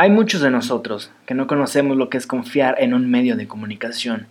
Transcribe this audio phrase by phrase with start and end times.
[0.00, 3.46] Hay muchos de nosotros que no conocemos lo que es confiar en un medio de
[3.46, 4.28] comunicación.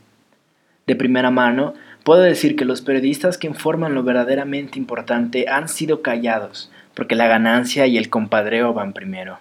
[0.87, 6.01] De primera mano, puedo decir que los periodistas que informan lo verdaderamente importante han sido
[6.01, 9.37] callados, porque la ganancia y el compadreo van primero.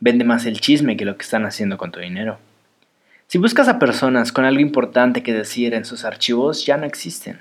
[0.00, 2.38] Vende más el chisme que lo que están haciendo con tu dinero.
[3.28, 7.38] Si buscas a personas con algo importante que decir en sus archivos, ya no existen.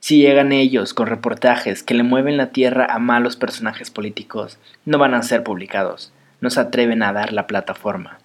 [0.00, 4.98] Si llegan ellos con reportajes que le mueven la tierra a malos personajes políticos, no
[4.98, 8.18] van a ser publicados no se atreven a dar la plataforma.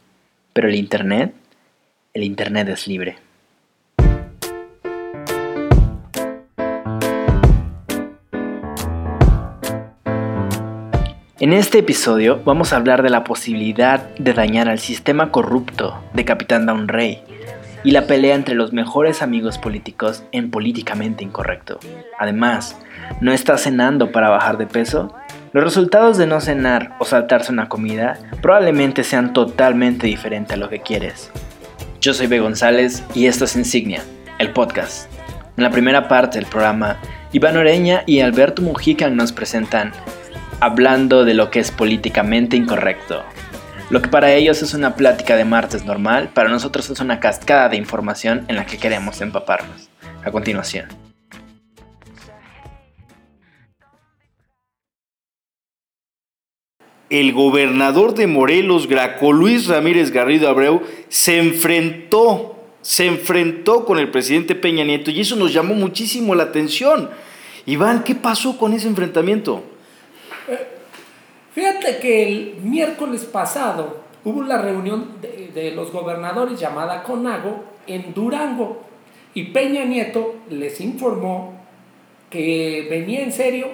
[0.54, 1.34] Pero el Internet,
[2.14, 3.18] el Internet es libre.
[11.40, 16.24] En este episodio vamos a hablar de la posibilidad de dañar al sistema corrupto de
[16.24, 17.22] Capitán Down Rey
[17.84, 21.80] y la pelea entre los mejores amigos políticos en políticamente incorrecto.
[22.18, 22.80] Además,
[23.20, 25.14] ¿no estás cenando para bajar de peso?
[25.54, 30.68] Los resultados de no cenar o saltarse una comida probablemente sean totalmente diferentes a lo
[30.68, 31.30] que quieres.
[32.02, 32.40] Yo soy B.
[32.40, 34.02] González y esto es Insignia,
[34.40, 35.12] el podcast.
[35.56, 36.98] En la primera parte del programa,
[37.34, 39.92] Iván Oreña y Alberto Mujica nos presentan
[40.60, 43.22] hablando de lo que es políticamente incorrecto.
[43.92, 47.70] Lo que para ellos es una plática de martes normal, para nosotros es una cascada
[47.70, 49.88] de información en la que queremos empaparnos.
[50.24, 51.03] A continuación.
[57.14, 64.10] El gobernador de Morelos, Graco Luis Ramírez Garrido Abreu, se enfrentó, se enfrentó con el
[64.10, 67.12] presidente Peña Nieto y eso nos llamó muchísimo la atención.
[67.68, 69.64] Iván, ¿qué pasó con ese enfrentamiento?
[70.50, 70.68] Eh,
[71.54, 78.82] fíjate que el miércoles pasado hubo la reunión de, los gobernadores llamada CONAGO en Durango
[79.36, 81.64] y Peña Nieto les informó
[82.32, 83.68] que venía en serio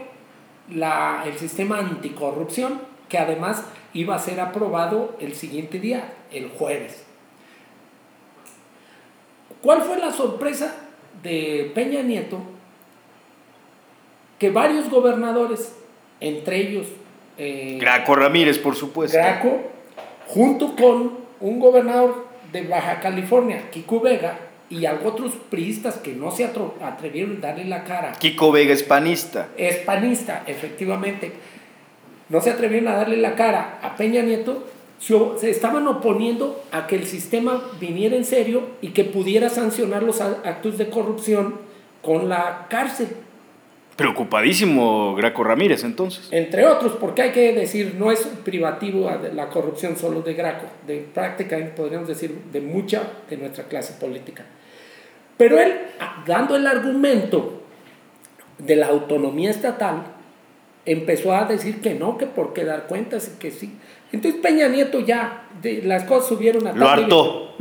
[0.76, 7.04] la, el sistema anticorrupción que además iba a ser aprobado el siguiente día, el jueves.
[9.62, 10.76] ¿Cuál fue la sorpresa
[11.22, 12.40] de Peña Nieto?
[14.38, 15.76] Que varios gobernadores,
[16.22, 16.88] entre ellos...
[17.38, 19.18] Eh, Graco Ramírez, por supuesto.
[19.18, 19.60] Graco,
[20.28, 24.38] junto con un gobernador de Baja California, Kiko Vega,
[24.70, 28.12] y otros priistas que no se atrevieron a darle la cara.
[28.14, 29.50] Kiko Vega es panista.
[29.58, 31.34] Es panista, efectivamente
[32.30, 34.66] no se atrevieron a darle la cara a Peña Nieto,
[35.00, 40.22] se estaban oponiendo a que el sistema viniera en serio y que pudiera sancionar los
[40.22, 41.56] actos de corrupción
[42.02, 43.08] con la cárcel.
[43.96, 46.30] Preocupadísimo Graco Ramírez entonces.
[46.32, 51.00] Entre otros, porque hay que decir, no es privativo la corrupción solo de Graco, de
[51.14, 54.46] práctica, podríamos decir, de mucha de nuestra clase política.
[55.38, 55.74] Pero él,
[56.26, 57.62] dando el argumento
[58.58, 60.19] de la autonomía estatal,
[60.86, 63.78] empezó a decir que no, que por qué dar cuentas y que sí.
[64.12, 66.74] Entonces Peña Nieto ya, de, las cosas subieron a...
[66.74, 67.56] Lo hartó.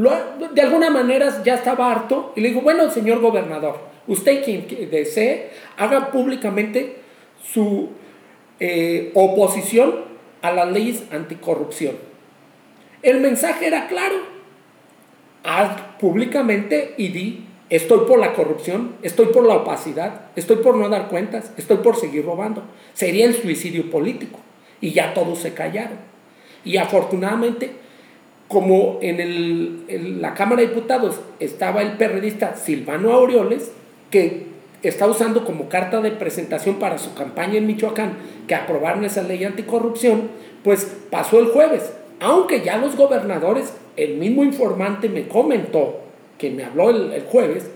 [0.54, 5.50] de alguna manera ya estaba harto y le dijo, bueno, señor gobernador, usted quien desee,
[5.76, 6.96] haga públicamente
[7.42, 7.90] su
[8.60, 10.06] eh, oposición
[10.42, 11.96] a las leyes anticorrupción.
[13.02, 14.16] El mensaje era claro,
[15.44, 20.88] haz públicamente y di Estoy por la corrupción, estoy por la opacidad, estoy por no
[20.88, 22.62] dar cuentas, estoy por seguir robando.
[22.94, 24.38] Sería el suicidio político.
[24.80, 25.98] Y ya todos se callaron.
[26.64, 27.72] Y afortunadamente,
[28.48, 33.72] como en, la Cámara de Diputados estaba el periodista Silvano Aureoles,
[34.10, 34.46] que
[34.82, 38.12] está usando como carta de presentación para su campaña en Michoacán
[38.46, 40.30] que aprobaron esa ley anticorrupción,
[40.64, 41.92] pues pasó el jueves.
[42.20, 46.07] Aunque ya los gobernadores, el mismo informante me comentó
[46.38, 47.70] que me habló el, jueves,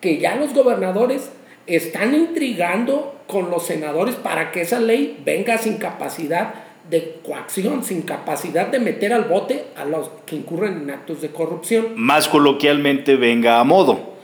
[0.00, 1.30] que ya los gobernadores
[1.66, 6.54] están intrigando con los senadores para que esa ley venga sin capacidad
[6.90, 11.30] de coacción, sin capacidad de meter al bote a los que incurren en actos de
[11.30, 11.94] corrupción.
[11.96, 14.14] Más coloquialmente venga a modo.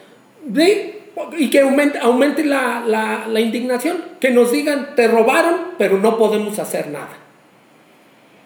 [0.54, 0.92] Sí,
[1.38, 2.84] y que aumente, aumente la,
[3.28, 7.21] la indignación, que nos digan, te robaron, pero no podemos hacer nada.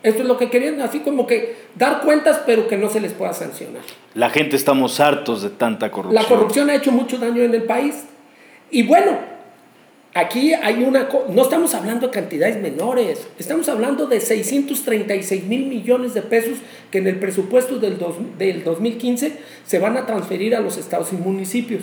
[0.06, 3.12] Esto es lo que querían, así como que dar cuentas, pero que no se les
[3.12, 3.82] pueda sancionar.
[4.14, 6.22] La gente estamos hartos de tanta corrupción.
[6.22, 8.04] La corrupción ha hecho mucho daño en el país.
[8.70, 9.18] Y bueno,
[10.14, 11.08] aquí hay una...
[11.28, 16.58] No estamos hablando de cantidades menores, estamos hablando de 636 mil millones de pesos
[16.92, 17.98] que en el presupuesto del,
[18.38, 21.82] del 2015 se van a transferir a los estados y municipios.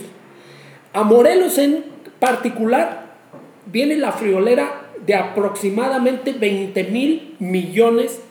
[0.93, 1.83] A Morelos en
[2.21, 3.15] particular
[3.65, 8.21] viene la friolera de aproximadamente 20 mil millones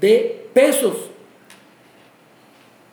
[0.00, 1.10] de pesos.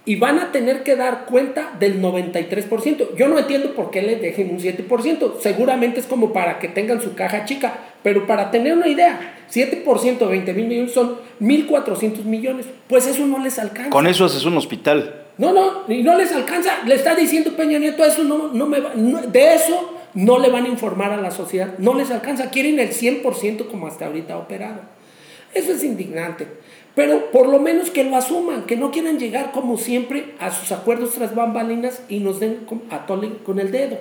[0.08, 3.18] y van a tener que dar cuenta del 93%.
[3.18, 5.34] Yo no entiendo por qué les dejen un 7%.
[5.42, 10.18] Seguramente es como para que tengan su caja chica, pero para tener una idea, 7%
[10.18, 12.68] de 20 mil millones son 1.400 millones.
[12.88, 13.90] Pues eso no les alcanza.
[13.90, 15.26] Con eso haces un hospital.
[15.38, 16.84] No, no, y no les alcanza.
[16.86, 20.66] Le está diciendo Peña Nieto, eso no, no me va, de eso no le van
[20.66, 21.78] a informar a la sociedad.
[21.78, 22.50] No les alcanza.
[22.50, 24.81] Quieren el 100% como hasta ahorita operado.
[25.54, 26.48] Eso es indignante.
[26.96, 30.72] Pero por lo menos que lo asuman, que no quieran llegar como siempre a sus
[30.72, 34.00] acuerdos tras bambalinas y nos den a con el dedo.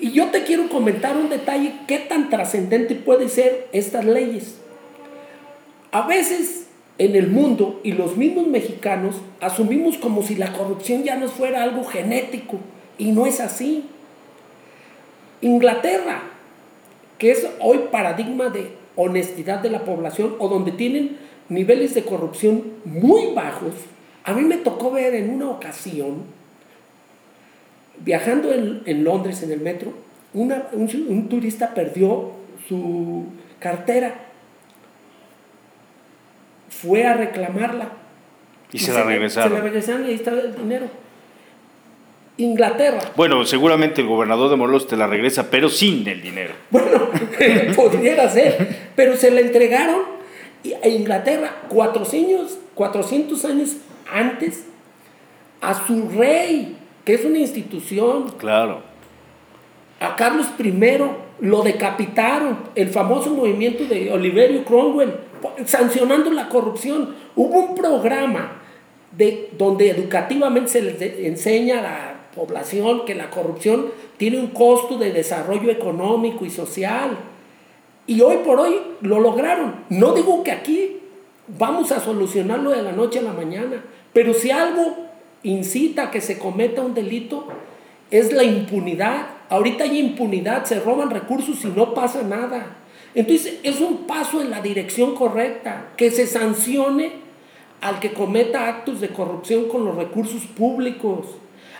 [0.00, 4.56] Y yo te quiero comentar un detalle, qué tan trascendente puede ser estas leyes.
[5.92, 11.16] A veces en el mundo y los mismos mexicanos asumimos como si la corrupción ya
[11.16, 12.60] nos fuera algo genético
[12.96, 13.90] y no es así.
[15.44, 16.22] Inglaterra,
[17.18, 21.18] que es hoy paradigma de honestidad de la población o donde tienen
[21.50, 23.74] niveles de corrupción muy bajos.
[24.24, 26.22] A mí me tocó ver en una ocasión,
[27.98, 29.92] viajando en, Londres en el metro,
[30.32, 32.32] un, turista perdió
[32.66, 33.26] su
[33.58, 34.14] cartera.
[36.70, 37.92] Fue a reclamarla.
[38.72, 39.50] Y, se, la regresaron.
[39.50, 41.03] Se la regresaron y ahí estaba el dinero.
[42.36, 43.12] Inglaterra.
[43.16, 46.54] Bueno, seguramente el gobernador de Morelos te la regresa, pero sin el dinero.
[46.70, 47.08] Bueno,
[47.76, 50.02] podría ser, pero se la entregaron
[50.82, 53.76] a Inglaterra 400, 400 años
[54.12, 54.64] antes
[55.60, 58.32] a su rey, que es una institución.
[58.38, 58.82] Claro.
[60.00, 60.72] A Carlos I
[61.40, 65.14] lo decapitaron, el famoso movimiento de Oliverio Cromwell,
[65.66, 67.14] sancionando la corrupción.
[67.36, 68.60] Hubo un programa
[69.12, 73.86] de, donde educativamente se les enseña la población que la corrupción
[74.16, 77.16] tiene un costo de desarrollo económico y social
[78.06, 79.76] y hoy por hoy lo lograron.
[79.88, 81.00] No digo que aquí
[81.46, 84.96] vamos a solucionarlo de la noche a la mañana, pero si algo
[85.42, 87.46] incita a que se cometa un delito,
[88.10, 89.26] es la impunidad.
[89.48, 92.76] Ahorita hay impunidad, se roban recursos y no pasa nada.
[93.14, 97.12] Entonces es un paso en la dirección correcta, que se sancione
[97.80, 101.26] al que cometa actos de corrupción con los recursos públicos.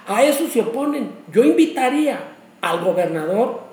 [0.06, 1.10] A eso se oponen.
[1.32, 2.18] Yo invitaría
[2.60, 3.64] al gobernador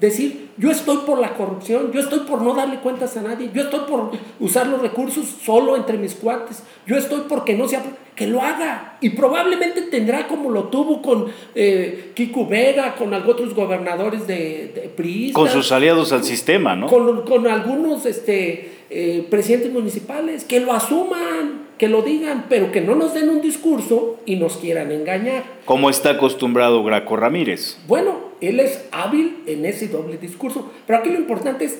[0.00, 3.64] Decir, yo estoy por la corrupción, yo estoy por no darle cuentas a nadie, yo
[3.64, 7.82] estoy por usar los recursos solo entre mis cuates, yo estoy porque no sea...
[8.16, 8.98] Que lo haga.
[9.00, 14.90] Y probablemente tendrá como lo tuvo con eh, Kiko Vega, con otros gobernadores de, de
[14.94, 15.32] PRI.
[15.32, 16.86] Con sus aliados al sistema, ¿no?
[16.86, 22.80] Con, con algunos este, eh, presidentes municipales, que lo asuman, que lo digan, pero que
[22.80, 25.44] no nos den un discurso y nos quieran engañar.
[25.64, 27.78] Como está acostumbrado Graco Ramírez.
[27.86, 31.78] Bueno, él es hábil en ese doble discurso, pero aquí lo importante es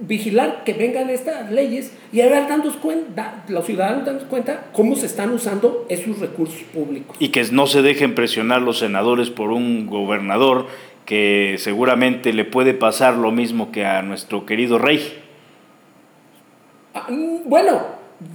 [0.00, 2.44] vigilar que vengan estas leyes y a ver
[2.80, 7.16] cuenta, los ciudadanos dando cuenta cómo se están usando esos recursos públicos.
[7.18, 10.66] Y que no se dejen presionar los senadores por un gobernador
[11.04, 15.22] que seguramente le puede pasar lo mismo que a nuestro querido rey.
[16.96, 17.82] Ah, mm, bueno,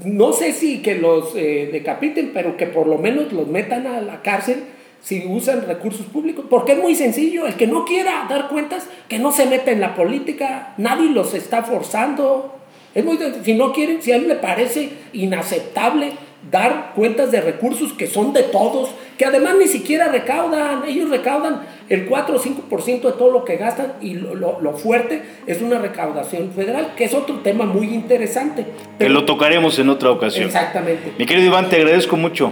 [0.06, 4.02] no sé si que los eh, decapiten, pero que por lo menos los metan a
[4.02, 4.66] la cárcel
[5.02, 6.46] si usan recursos públicos.
[6.48, 9.82] Porque es muy sencillo, el que no quiera dar cuentas, que no se meta en
[9.82, 12.56] la política, nadie los está forzando.
[12.94, 16.12] Es muy, si no quieren, si a él le parece inaceptable
[16.50, 21.62] dar cuentas de recursos que son de todos, que además ni siquiera recaudan, ellos recaudan
[21.90, 26.52] el 4 o 5% de todo lo que gastan y lo, fuerte es una recaudación
[26.52, 28.66] federal, que es otro tema muy interesante.
[28.98, 30.46] que lo tocaremos en otra ocasión.
[30.46, 31.14] Exactamente.
[31.18, 32.52] Mi querido Iván, te agradezco mucho.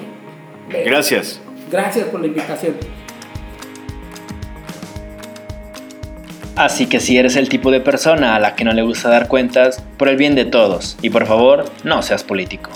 [0.86, 1.42] Gracias.
[1.72, 2.76] Gracias por la invitación.
[6.56, 9.30] Así que si eres el tipo de persona a la que no le gusta dar
[9.30, 12.70] cuentas, por el bien de todos, y por favor, no seas político.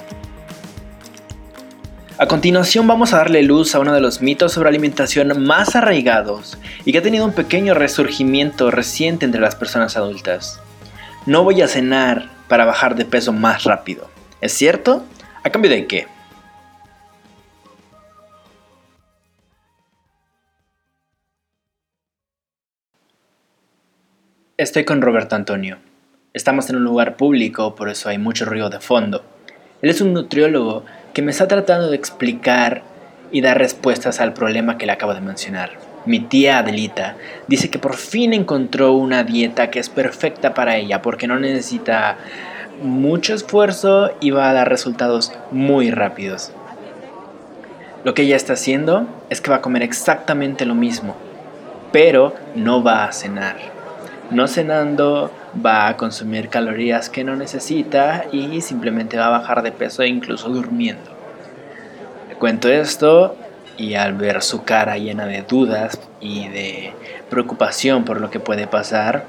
[2.20, 6.60] A continuación vamos a darle luz a uno de los mitos sobre alimentación más arraigados
[6.86, 10.62] y que ha tenido un pequeño resurgimiento reciente entre las personas adultas.
[11.26, 14.12] No voy a cenar para bajar de peso más rápido.
[14.42, 15.04] ¿Es cierto?
[15.44, 16.08] ¿A cambio de qué?
[24.58, 25.80] Estoy con Roberto Antonio.
[26.34, 29.26] Estamos en un lugar público, por eso hay mucho ruido de fondo.
[29.82, 32.84] Él es un nutriólogo que me está tratando de explicar
[33.32, 35.72] y dar respuestas al problema que le acabo de mencionar.
[36.06, 37.16] Mi tía Adelita
[37.48, 42.18] dice que por fin encontró una dieta que es perfecta para ella porque no necesita
[42.82, 46.52] mucho esfuerzo y va a dar resultados muy rápidos.
[48.04, 51.16] Lo que ella está haciendo es que va a comer exactamente lo mismo,
[51.94, 53.56] pero no va a cenar.
[54.30, 55.32] No cenando
[55.64, 60.50] va a consumir calorías que no necesita y simplemente va a bajar de peso incluso
[60.50, 61.12] durmiendo.
[62.40, 63.36] cuento esto
[63.78, 66.94] y al ver su cara llena de dudas y de
[67.30, 69.26] preocupación por lo que puede pasar,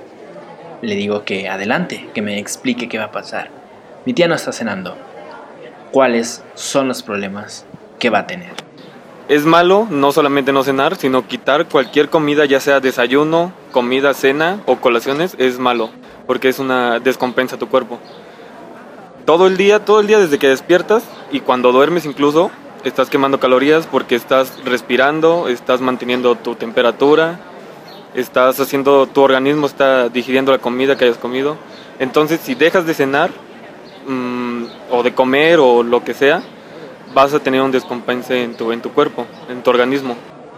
[0.82, 3.48] le digo que adelante, que me explique qué va a pasar.
[4.04, 4.96] Mi tía no está cenando.
[5.92, 7.64] ¿Cuáles son los problemas
[7.98, 8.52] que va a tener?
[9.28, 14.60] Es malo no solamente no cenar, sino quitar cualquier comida, ya sea desayuno, comida, cena
[14.66, 15.88] o colaciones, es malo,
[16.26, 17.98] porque es una descompensa tu cuerpo.
[19.24, 22.50] Todo el día, todo el día desde que despiertas y cuando duermes incluso,
[22.84, 27.40] estás quemando calorías porque estás respirando, estás manteniendo tu temperatura,
[28.14, 31.56] estás haciendo, tu organismo está digiriendo la comida que hayas comido.
[31.98, 33.30] Entonces, si dejas de cenar
[34.06, 36.42] mm, o de comer o lo que sea,
[37.14, 40.16] vas a tener un descompense en tu, en tu cuerpo, en tu organismo.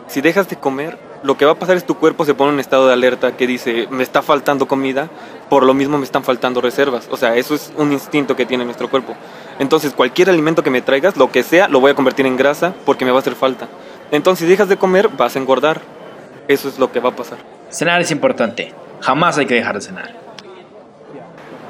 [0.08, 2.54] Si dejas de comer, lo que va a pasar es tu cuerpo se pone en
[2.54, 5.08] un estado de alerta que dice, me está faltando comida,
[5.48, 7.08] por lo mismo me están faltando reservas.
[7.10, 9.14] O sea, eso es un instinto que tiene nuestro cuerpo.
[9.58, 12.74] Entonces, cualquier alimento que me traigas, lo que sea, lo voy a convertir en grasa
[12.84, 13.68] porque me va a hacer falta.
[14.10, 15.80] Entonces, si dejas de comer, vas a engordar.
[16.48, 17.38] Eso es lo que va a pasar.
[17.70, 18.72] Cenar es importante.
[19.00, 20.14] Jamás hay que dejar de cenar.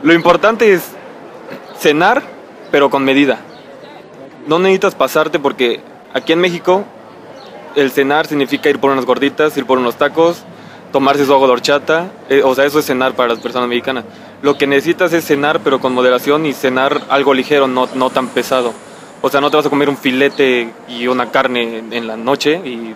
[0.03, 0.91] Lo importante es
[1.79, 2.23] cenar,
[2.71, 3.39] pero con medida.
[4.47, 5.81] No necesitas pasarte porque
[6.15, 6.85] aquí en México
[7.75, 10.45] el cenar significa ir por unas gorditas, ir por unos tacos,
[10.93, 12.11] tomarse su agua de horchata.
[12.29, 14.05] Eh, o sea, eso es cenar para las personas mexicanas.
[14.43, 18.29] Lo que necesitas es cenar, pero con moderación y cenar algo ligero, no, no tan
[18.29, 18.73] pesado.
[19.21, 22.61] O sea, no te vas a comer un filete y una carne en la noche
[22.65, 22.95] y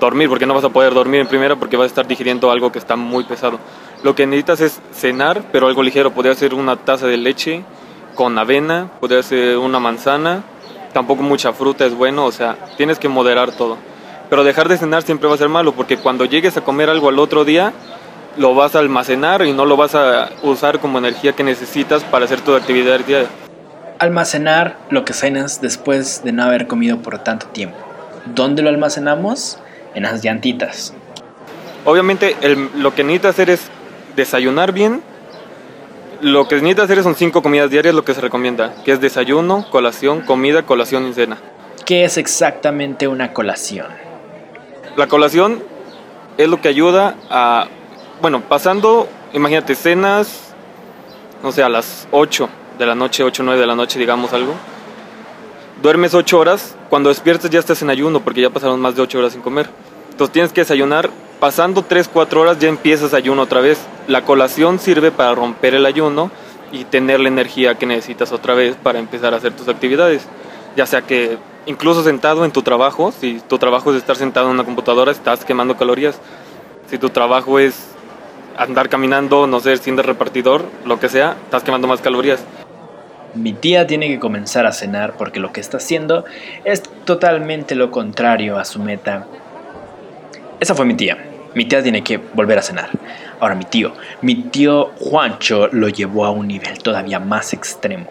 [0.00, 2.70] dormir, porque no vas a poder dormir en primera porque vas a estar digiriendo algo
[2.72, 3.58] que está muy pesado.
[4.02, 6.12] Lo que necesitas es cenar, pero algo ligero.
[6.12, 7.64] Podría ser una taza de leche
[8.14, 10.42] con avena, podría ser una manzana.
[10.94, 13.76] Tampoco mucha fruta es bueno, o sea, tienes que moderar todo.
[14.30, 17.10] Pero dejar de cenar siempre va a ser malo, porque cuando llegues a comer algo
[17.10, 17.74] al otro día,
[18.38, 22.24] lo vas a almacenar y no lo vas a usar como energía que necesitas para
[22.24, 23.28] hacer tu actividad diaria.
[23.98, 27.76] Almacenar lo que cenas después de no haber comido por tanto tiempo.
[28.24, 29.58] ¿Dónde lo almacenamos?
[29.94, 30.92] en las llantitas.
[31.84, 32.36] Obviamente
[32.76, 33.60] lo que necesita hacer es
[34.16, 35.02] desayunar bien.
[36.24, 39.66] Lo que necesita hacer son cinco comidas diarias, lo que se recomienda, que es desayuno,
[39.70, 41.36] colación, comida, colación y cena.
[41.84, 43.88] ¿Qué es exactamente una colación?
[44.96, 45.62] La colación
[46.38, 47.66] es lo que ayuda a,
[48.22, 50.54] bueno, pasando, imagínate, cenas,
[51.42, 54.32] no sé, a las 8 de la noche, 8 o 9 de la noche, digamos
[54.32, 54.54] algo.
[55.82, 59.18] Duermes 8 horas, cuando despiertas ya estás en ayuno porque ya pasaron más de 8
[59.18, 59.68] horas sin comer.
[60.12, 61.10] Entonces tienes que desayunar.
[61.40, 63.78] Pasando 3, 4 horas ya empiezas ayuno otra vez.
[64.06, 66.30] La colación sirve para romper el ayuno
[66.72, 70.26] y tener la energía que necesitas otra vez para empezar a hacer tus actividades.
[70.76, 74.54] Ya sea que incluso sentado en tu trabajo, si tu trabajo es estar sentado en
[74.54, 76.18] una computadora, estás quemando calorías.
[76.88, 77.88] Si tu trabajo es
[78.56, 82.40] andar caminando, no sé, siendo repartidor, lo que sea, estás quemando más calorías.
[83.34, 86.24] Mi tía tiene que comenzar a cenar porque lo que está haciendo
[86.64, 89.26] es totalmente lo contrario a su meta.
[90.64, 91.18] Esa fue mi tía.
[91.54, 92.88] Mi tía tiene que volver a cenar.
[93.38, 93.92] Ahora mi tío.
[94.22, 98.06] Mi tío Juancho lo llevó a un nivel todavía más extremo.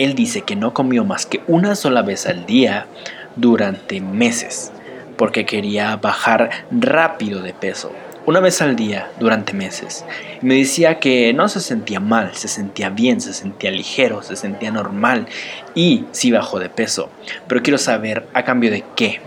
[0.00, 2.88] Él dice que no comió más que una sola vez al día
[3.36, 4.72] durante meses
[5.16, 7.92] porque quería bajar rápido de peso
[8.26, 10.04] una vez al día durante meses.
[10.42, 14.72] me decía que no se sentía mal, se sentía bien, se sentía ligero, se sentía
[14.72, 15.28] normal
[15.76, 17.08] y sí bajó de peso.
[17.46, 19.20] Pero quiero saber a cambio de qué.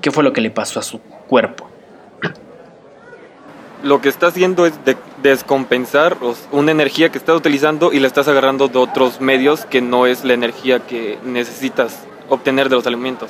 [0.00, 1.73] ¿Qué fue lo que le pasó a su cuerpo?
[3.84, 4.72] Lo que está haciendo es
[5.22, 6.16] descompensar
[6.52, 10.24] una energía que estás utilizando y la estás agarrando de otros medios que no es
[10.24, 11.98] la energía que necesitas
[12.30, 13.28] obtener de los alimentos.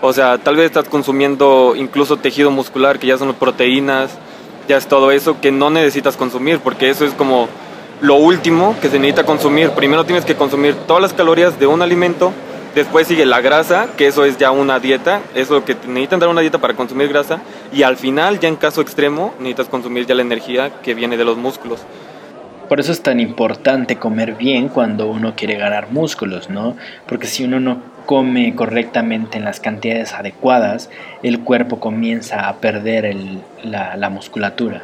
[0.00, 4.12] O sea, tal vez estás consumiendo incluso tejido muscular, que ya son proteínas,
[4.68, 7.48] ya es todo eso que no necesitas consumir, porque eso es como
[8.00, 9.70] lo último que se necesita consumir.
[9.70, 12.32] Primero tienes que consumir todas las calorías de un alimento,
[12.74, 16.28] después sigue la grasa, que eso es ya una dieta, es lo que necesitan dar
[16.28, 17.40] una dieta para consumir grasa,
[17.72, 21.24] y al final, ya en caso extremo, necesitas consumir ya la energía que viene de
[21.24, 21.80] los músculos.
[22.68, 26.76] Por eso es tan importante comer bien cuando uno quiere ganar músculos, ¿no?
[27.08, 30.88] Porque si uno no come correctamente en las cantidades adecuadas,
[31.22, 33.16] el cuerpo comienza a perder
[33.62, 34.82] la, musculatura.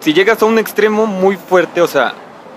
[0.00, 2.14] Si llegas a un extremo muy fuerte, o sea,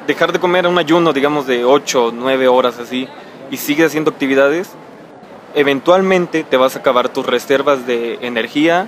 [0.07, 3.07] dejar de comer un ayuno, digamos, de 8, 9 horas así,
[3.51, 4.71] y sigues haciendo actividades,
[5.53, 8.87] eventualmente te vas a acabar tus reservas de energía,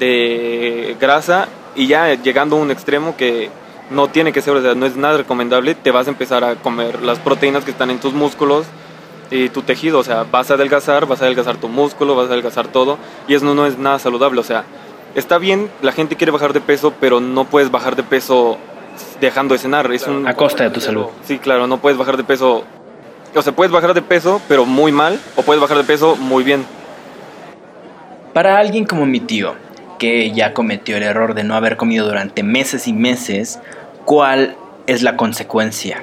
[0.00, 3.50] de grasa, y ya llegando a un extremo que
[3.90, 6.56] no tiene que ser, o sea, no es nada recomendable, te vas a empezar a
[6.56, 8.66] comer las proteínas que están en tus músculos,
[9.30, 12.32] y tu tejido, o sea, vas a adelgazar, vas a adelgazar tu músculo, vas a
[12.32, 14.64] adelgazar todo y eso no, es nada saludable, o sea,
[15.14, 18.58] está bien, la gente quiere bajar de peso, pero no puedes bajar de peso
[19.20, 20.26] dejando de cenar, es un...
[20.26, 21.06] A costa de tu salud.
[21.24, 22.64] Sí, claro, no puedes bajar de peso
[23.34, 26.42] O sea, puedes bajar de peso, pero muy mal, o puedes bajar de peso muy
[26.42, 26.64] bien.
[28.32, 29.54] Para alguien como mi tío,
[29.98, 33.60] que ya cometió el error de no haber comido durante meses y meses,
[34.04, 34.56] ¿cuál
[34.86, 36.02] es la consecuencia?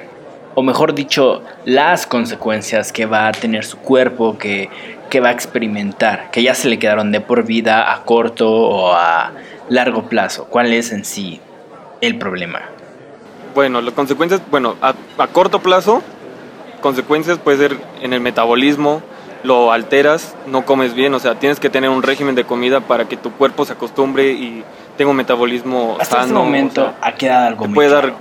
[0.54, 4.70] O mejor dicho, las consecuencias que va a tener su cuerpo, que,
[5.10, 8.92] que va a experimentar, que ya se le quedaron de por vida a corto o
[8.94, 9.32] a
[9.68, 10.46] largo plazo.
[10.46, 11.40] ¿Cuál es en sí
[12.00, 12.62] el problema?
[13.54, 16.02] Bueno, las consecuencias, bueno, a, a corto plazo,
[16.78, 19.02] consecuencias puede ser en el metabolismo,
[19.44, 23.06] lo alteras, no comes bien, o sea, tienes que tener un régimen de comida para
[23.06, 24.64] que tu cuerpo se acostumbre y
[24.96, 26.24] tenga un metabolismo Hasta sano.
[26.26, 28.08] este momento o sea, ha quedado algo te muy puede claro.
[28.08, 28.16] dar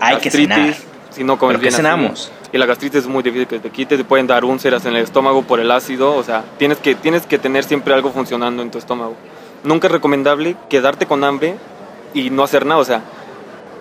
[0.00, 0.58] Hay que cenar.
[0.58, 1.76] gastritis si no comes ¿Pero qué bien.
[1.76, 2.32] cenamos?
[2.52, 5.02] Y la gastritis es muy difícil que te quite, te pueden dar úlceras en el
[5.02, 8.70] estómago por el ácido, o sea, tienes que, tienes que tener siempre algo funcionando en
[8.70, 9.14] tu estómago.
[9.64, 11.56] Nunca es recomendable quedarte con hambre
[12.14, 13.02] y no hacer nada, o sea,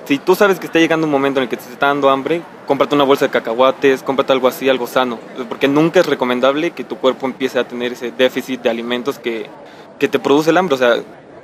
[0.05, 2.41] si tú sabes que está llegando un momento en el que te está dando hambre,
[2.67, 5.19] cómprate una bolsa de cacahuates, cómprate algo así, algo sano,
[5.49, 9.49] porque nunca es recomendable que tu cuerpo empiece a tener ese déficit de alimentos que,
[9.99, 10.95] que te produce el hambre, o sea,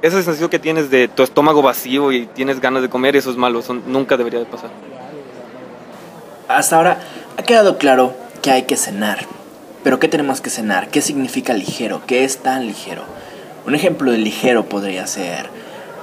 [0.02, 3.38] esa sensación que tienes de tu estómago vacío y tienes ganas de comer, eso es
[3.38, 4.72] malo, eso nunca debería de pasar.
[6.48, 7.00] Hasta ahora
[7.38, 9.26] ha quedado claro que hay que cenar.
[9.84, 10.90] Pero ¿qué tenemos que cenar?
[10.90, 12.02] ¿Qué significa ligero?
[12.06, 13.04] ¿Qué es tan ligero?
[13.66, 15.50] Un ejemplo de ligero podría ser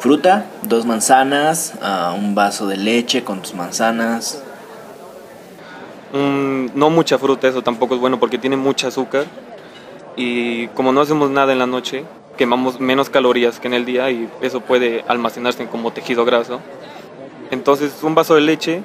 [0.00, 4.42] fruta, dos manzanas, ah, un vaso de leche con tus manzanas.
[6.12, 9.26] Mm, no mucha fruta, eso tampoco es bueno porque tiene mucha azúcar.
[10.16, 12.04] Y como no hacemos nada en la noche,
[12.36, 16.60] quemamos menos calorías que en el día y eso puede almacenarse como tejido graso.
[17.50, 18.82] Entonces, un vaso de leche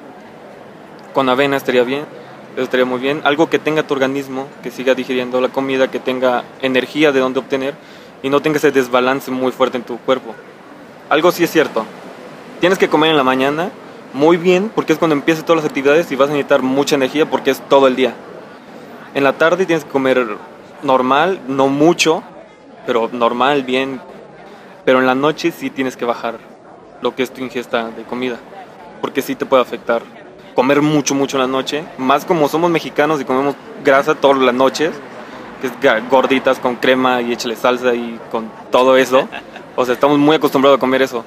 [1.13, 2.05] con avena estaría bien,
[2.53, 3.22] eso estaría muy bien.
[3.24, 7.39] Algo que tenga tu organismo, que siga digiriendo la comida, que tenga energía de donde
[7.39, 7.75] obtener
[8.22, 10.34] y no tenga ese desbalance muy fuerte en tu cuerpo.
[11.10, 11.86] Algo sí es cierto,
[12.60, 13.69] tienes que comer en la mañana
[14.13, 17.29] muy bien porque es cuando empiezan todas las actividades y vas a necesitar mucha energía
[17.29, 18.13] porque es todo el día.
[19.13, 20.25] En la tarde tienes que comer
[20.81, 22.24] normal, no mucho,
[22.86, 24.01] pero normal, bien.
[24.86, 26.39] Pero en la noche sí tienes que bajar
[27.01, 28.38] lo que es tu ingesta de comida,
[29.01, 30.01] porque sí te puede afectar.
[30.55, 34.53] Comer mucho, mucho en la noche, más como somos mexicanos y comemos grasa todas las
[34.53, 34.91] noches,
[35.62, 39.27] que es gorditas con crema y échale salsa y con todo eso.
[39.75, 41.24] O sea, estamos muy acostumbrados a comer eso.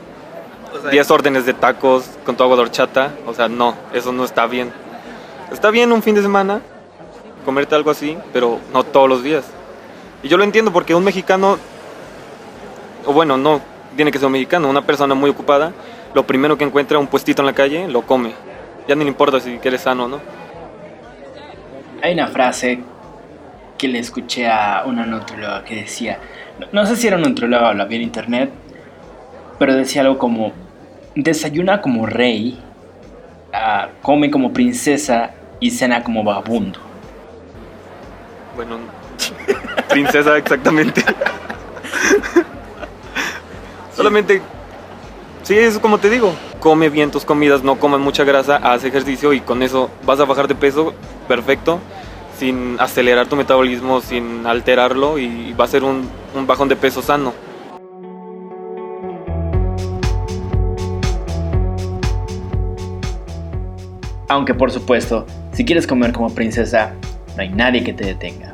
[0.90, 4.46] 10 órdenes de tacos con tu agua de horchata, o sea, no, eso no está
[4.46, 4.72] bien.
[5.50, 6.60] Está bien un fin de semana
[7.46, 9.44] comerte algo así, pero no todos los días.
[10.22, 11.56] Y yo lo entiendo porque un mexicano,
[13.06, 13.60] o bueno, no
[13.94, 15.72] tiene que ser un mexicano, una persona muy ocupada,
[16.12, 18.32] lo primero que encuentra un puestito en la calle, lo come.
[18.88, 20.20] Ya ni le importa si eres sano o no.
[22.02, 22.80] Hay una frase
[23.78, 26.18] que le escuché a una nutrióloga que decía,
[26.72, 28.50] no, sé si era una nutrióloga o la vi en internet,
[29.58, 30.52] pero decía algo como,
[31.14, 32.58] desayuna como rey,
[33.52, 36.78] ah, come como princesa y cena como vagabundo.
[38.54, 38.78] Bueno,
[39.88, 41.02] princesa exactamente.
[43.96, 44.42] Solamente,
[45.42, 49.32] sí, es como te digo, come bien tus comidas, no comas mucha grasa, haz ejercicio
[49.32, 50.92] y con eso vas a bajar de peso
[51.28, 51.80] perfecto,
[52.38, 57.02] sin acelerar tu metabolismo, sin alterarlo y va a ser un, un bajón de peso
[57.02, 57.32] sano.
[64.28, 66.94] Aunque por supuesto, si quieres comer como princesa,
[67.36, 68.52] no hay nadie que te detenga.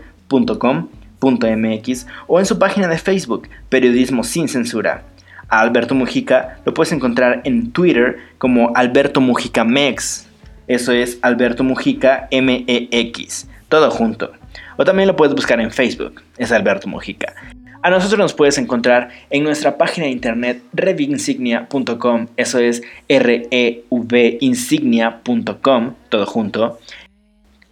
[0.58, 0.88] com,
[1.20, 5.04] MX, o en su página de Facebook, Periodismo sin Censura.
[5.48, 10.26] A Alberto Mujica lo puedes encontrar en Twitter como Alberto Mujica Mex.
[10.66, 14.32] Eso es Alberto Mujica MEX, todo junto.
[14.76, 17.34] O también lo puedes buscar en Facebook, es Alberto Mujica.
[17.82, 26.26] A nosotros nos puedes encontrar en nuestra página de internet revinsignia.com, eso es R-E-V-insignia.com, todo
[26.26, 26.80] junto.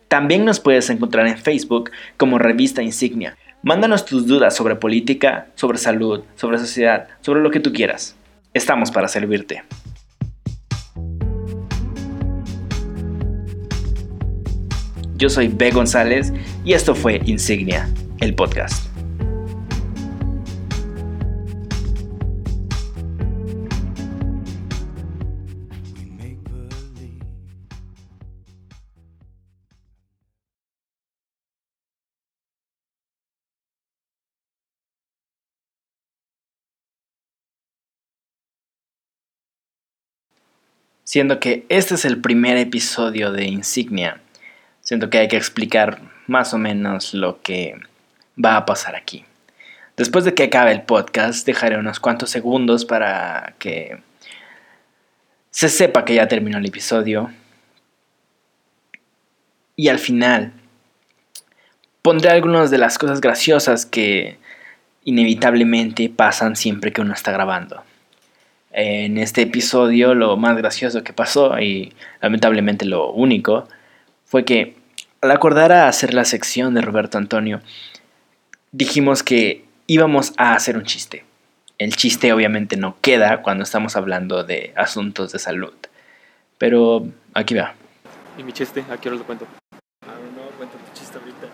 [0.07, 3.37] También nos puedes encontrar en Facebook como Revista Insignia.
[3.65, 8.15] Mándanos tus dudas sobre política, sobre salud, sobre sociedad, sobre lo que tú quieras.
[8.53, 9.65] Estamos para servirte.
[15.17, 15.71] Yo soy B.
[15.71, 17.89] González y esto fue Insignia,
[18.21, 18.94] el podcast.
[41.05, 44.23] Siendo que este es el primer episodio de Insignia,
[44.81, 47.79] siento que hay que explicar más o menos lo que
[48.43, 49.27] va a pasar aquí.
[49.99, 53.99] Después de que acabe el podcast, dejaré unos cuantos segundos para que
[55.51, 57.31] se sepa que ya terminó el episodio.
[59.77, 60.55] Y al final
[62.01, 64.39] pondré algunas de las cosas graciosas que
[65.05, 67.85] inevitablemente pasan siempre que uno está grabando
[68.75, 73.69] en este episodio lo más gracioso que pasó y lamentablemente lo único
[74.27, 74.77] fue que
[75.21, 77.61] al acordar a hacer la sección de Roberto Antonio
[78.73, 81.25] dijimos que íbamos a hacer un chiste.
[81.79, 85.75] El chiste obviamente no queda cuando estamos hablando de asuntos de salud.
[86.59, 87.75] Pero aquí va.
[88.37, 88.85] ¿Y mi chiste?
[88.91, 89.47] ¿A qué hora lo cuento?
[90.03, 91.47] Ah, no, cuenta tu chiste ahorita.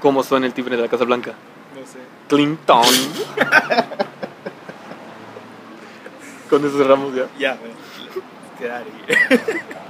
[0.00, 1.32] ¿Cómo suena el timbre de la Casa Blanca?
[1.74, 1.98] No sé.
[2.28, 2.84] Clinton.
[6.52, 7.26] Con eso cerramos ya.
[7.38, 7.56] Ya,
[8.58, 9.58] quedar ahí.